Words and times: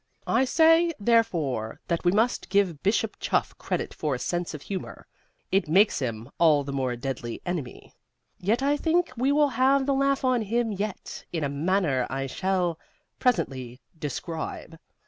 "I 0.25 0.45
say 0.45 0.91
therefore 0.99 1.79
that 1.87 2.03
we 2.03 2.11
must 2.11 2.49
give 2.49 2.81
Bishop 2.81 3.17
Chuff 3.19 3.55
credit 3.59 3.93
for 3.93 4.15
a 4.15 4.17
sense 4.17 4.55
of 4.55 4.63
humor. 4.63 5.05
It 5.51 5.67
makes 5.69 5.99
him 5.99 6.27
all 6.39 6.63
the 6.63 6.73
more 6.73 6.95
deadly 6.95 7.39
enemy. 7.45 7.93
Yet 8.39 8.63
I 8.63 8.77
think 8.77 9.11
we 9.15 9.31
will 9.31 9.49
have 9.49 9.85
the 9.85 9.93
laugh 9.93 10.25
on 10.25 10.41
him 10.41 10.71
yet, 10.71 11.23
in 11.31 11.43
a 11.43 11.49
manner 11.49 12.07
I 12.09 12.25
shall 12.25 12.79
presently 13.19 13.79
describe. 13.99 14.79